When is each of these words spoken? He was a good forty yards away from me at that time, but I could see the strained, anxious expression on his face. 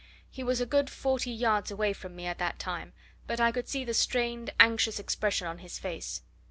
He 0.31 0.41
was 0.43 0.59
a 0.59 0.65
good 0.65 0.89
forty 0.89 1.29
yards 1.29 1.69
away 1.69 1.93
from 1.93 2.15
me 2.15 2.25
at 2.25 2.39
that 2.39 2.57
time, 2.57 2.93
but 3.27 3.39
I 3.39 3.51
could 3.51 3.69
see 3.69 3.85
the 3.85 3.93
strained, 3.93 4.49
anxious 4.59 4.97
expression 4.99 5.45
on 5.45 5.59
his 5.59 5.77
face. 5.77 6.23